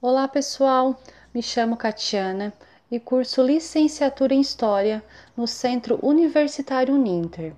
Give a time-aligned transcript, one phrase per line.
[0.00, 0.96] Olá pessoal,
[1.34, 2.52] me chamo Catiana
[2.88, 5.02] e curso licenciatura em História
[5.36, 7.52] no Centro Universitário Uninter.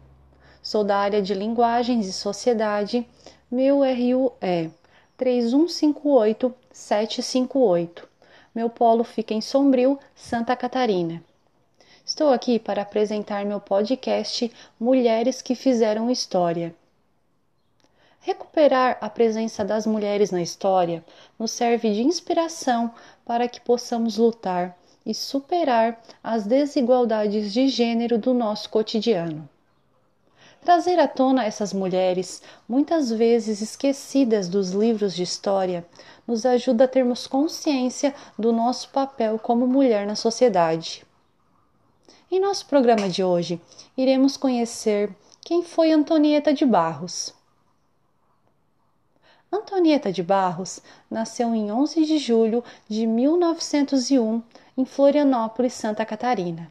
[0.62, 3.06] Sou da área de Linguagens e Sociedade,
[3.50, 4.71] meu RU é
[5.18, 8.04] 3158758.
[8.54, 11.22] Meu polo fica em Sombrio, Santa Catarina.
[12.07, 14.51] Estou aqui para apresentar meu podcast
[14.81, 16.75] Mulheres que Fizeram História.
[18.23, 21.02] Recuperar a presença das mulheres na história
[21.38, 22.92] nos serve de inspiração
[23.24, 29.48] para que possamos lutar e superar as desigualdades de gênero do nosso cotidiano.
[30.62, 35.87] Trazer à tona essas mulheres, muitas vezes esquecidas dos livros de história,
[36.27, 41.06] nos ajuda a termos consciência do nosso papel como mulher na sociedade.
[42.30, 43.59] Em nosso programa de hoje,
[43.97, 47.40] iremos conhecer quem foi Antonieta de Barros.
[49.53, 54.41] Antonieta de Barros nasceu em 11 de julho de 1901
[54.79, 56.70] em Florianópolis, Santa Catarina.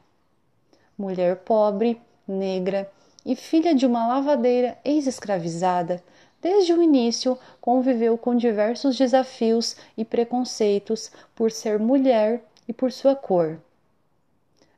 [0.97, 2.89] Mulher pobre, negra
[3.25, 6.01] e filha de uma lavadeira ex-escravizada,
[6.41, 13.13] desde o início conviveu com diversos desafios e preconceitos por ser mulher e por sua
[13.13, 13.59] cor.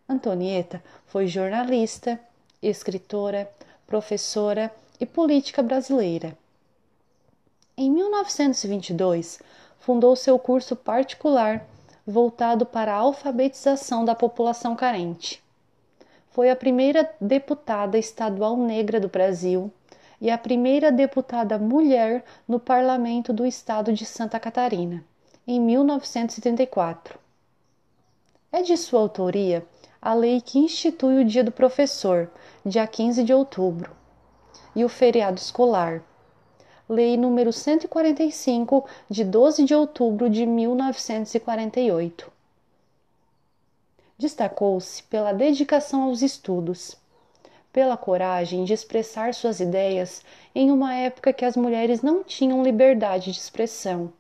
[0.10, 2.20] Antonieta foi jornalista,
[2.64, 3.52] escritora,
[3.86, 6.36] professora e política brasileira.
[7.84, 9.40] Em 1922,
[9.80, 11.66] fundou seu curso particular
[12.06, 15.44] voltado para a alfabetização da população carente.
[16.30, 19.74] Foi a primeira deputada estadual negra do Brasil
[20.22, 25.04] e a primeira deputada mulher no parlamento do estado de Santa Catarina,
[25.48, 27.18] em 1934.
[28.52, 29.66] É de sua autoria
[30.00, 32.30] a lei que institui o Dia do Professor,
[32.64, 33.90] dia 15 de outubro,
[34.76, 36.04] e o feriado escolar,
[36.94, 42.30] Lei número 145 de 12 de outubro de 1948.
[44.17, 46.97] Destacou-se pela dedicação aos estudos,
[47.72, 50.22] pela coragem de expressar suas ideias
[50.53, 54.12] em uma época que as mulheres não tinham liberdade de expressão.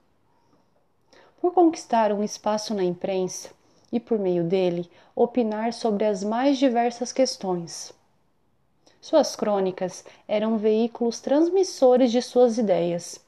[1.41, 3.49] Por conquistar um espaço na imprensa,
[3.91, 7.91] e, por meio dele, opinar sobre as mais diversas questões.
[9.01, 13.19] Suas crônicas eram veículos transmissores de suas ideias,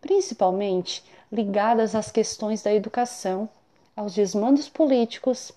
[0.00, 3.46] principalmente ligadas às questões da educação,
[3.94, 5.52] aos desmandos políticos,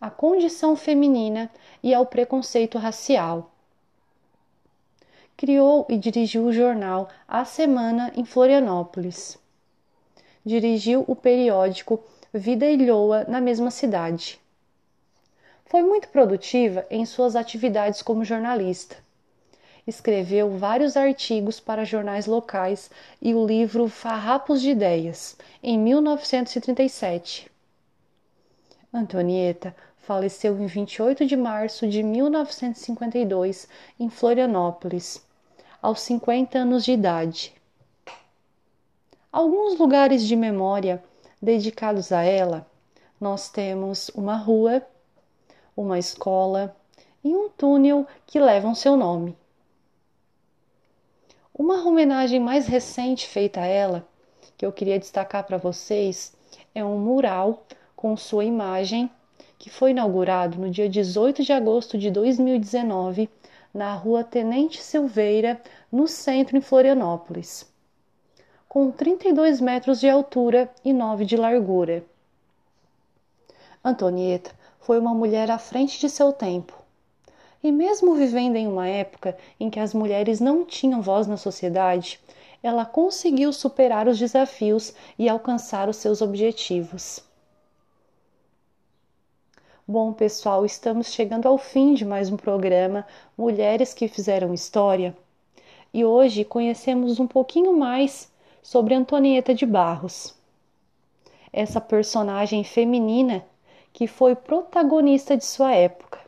[0.00, 1.50] à condição feminina
[1.82, 3.50] e ao preconceito racial.
[5.36, 9.36] Criou e dirigiu o jornal A Semana em Florianópolis.
[10.46, 12.00] Dirigiu o periódico
[12.32, 14.39] Vida Ilhoa na mesma cidade.
[15.70, 18.96] Foi muito produtiva em suas atividades como jornalista.
[19.86, 22.90] Escreveu vários artigos para jornais locais
[23.22, 27.48] e o livro Farrapos de Ideias, em 1937.
[28.92, 33.68] Antonieta faleceu em 28 de março de 1952
[34.00, 35.24] em Florianópolis,
[35.80, 37.54] aos 50 anos de idade.
[39.30, 41.00] Alguns lugares de memória
[41.40, 42.66] dedicados a ela,
[43.20, 44.84] nós temos uma rua,
[45.76, 46.76] uma escola
[47.22, 49.36] e um túnel que levam seu nome.
[51.52, 54.06] Uma homenagem mais recente feita a ela,
[54.56, 56.34] que eu queria destacar para vocês,
[56.74, 57.64] é um mural
[57.94, 59.10] com sua imagem
[59.58, 63.28] que foi inaugurado no dia 18 de agosto de 2019
[63.74, 65.60] na rua Tenente Silveira,
[65.92, 67.70] no centro em Florianópolis
[68.70, 72.04] com 32 metros de altura e 9 de largura.
[73.84, 76.74] Antonieta foi uma mulher à frente de seu tempo.
[77.62, 82.18] E mesmo vivendo em uma época em que as mulheres não tinham voz na sociedade,
[82.62, 87.22] ela conseguiu superar os desafios e alcançar os seus objetivos.
[89.86, 95.16] Bom, pessoal, estamos chegando ao fim de mais um programa Mulheres que Fizeram História.
[95.92, 98.30] E hoje conhecemos um pouquinho mais
[98.62, 100.34] sobre Antonieta de Barros.
[101.52, 103.44] Essa personagem feminina
[103.92, 106.20] que foi protagonista de sua época.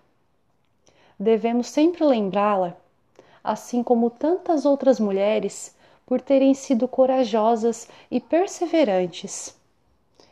[1.19, 2.77] Devemos sempre lembrá-la,
[3.43, 5.75] assim como tantas outras mulheres,
[6.07, 9.57] por terem sido corajosas e perseverantes.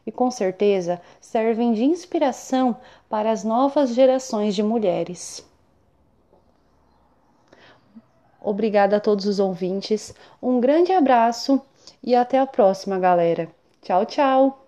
[0.06, 2.77] E com certeza servem de inspiração
[3.09, 5.47] para as novas gerações de mulheres.
[8.41, 11.61] Obrigada a todos os ouvintes, um grande abraço
[12.03, 13.49] e até a próxima, galera.
[13.83, 14.60] Tchau, tchau!